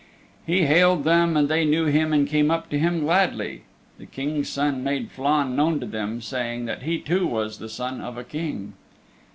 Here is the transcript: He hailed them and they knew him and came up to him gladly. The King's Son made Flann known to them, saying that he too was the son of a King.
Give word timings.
He 0.47 0.63
hailed 0.65 1.03
them 1.03 1.37
and 1.37 1.47
they 1.47 1.63
knew 1.63 1.85
him 1.85 2.11
and 2.11 2.27
came 2.27 2.49
up 2.49 2.71
to 2.71 2.79
him 2.79 3.01
gladly. 3.01 3.65
The 3.99 4.07
King's 4.07 4.49
Son 4.49 4.83
made 4.83 5.11
Flann 5.11 5.55
known 5.55 5.79
to 5.79 5.85
them, 5.85 6.21
saying 6.21 6.65
that 6.65 6.81
he 6.81 6.97
too 6.97 7.27
was 7.27 7.59
the 7.59 7.69
son 7.69 8.01
of 8.01 8.17
a 8.17 8.23
King. 8.23 8.73